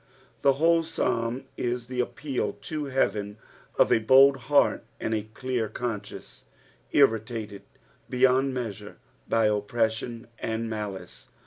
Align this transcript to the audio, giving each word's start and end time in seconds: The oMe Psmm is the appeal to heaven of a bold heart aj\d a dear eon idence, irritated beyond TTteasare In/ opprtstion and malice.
The 0.41 0.53
oMe 0.53 0.83
Psmm 0.83 1.43
is 1.57 1.85
the 1.85 1.99
appeal 1.99 2.53
to 2.53 2.85
heaven 2.85 3.37
of 3.77 3.91
a 3.91 3.99
bold 3.99 4.35
heart 4.49 4.83
aj\d 4.99 5.19
a 5.19 5.41
dear 5.41 5.71
eon 5.79 5.99
idence, 6.01 6.43
irritated 6.91 7.61
beyond 8.09 8.55
TTteasare 8.55 8.95
In/ 8.95 8.97
opprtstion 9.29 10.25
and 10.39 10.67
malice. 10.67 11.29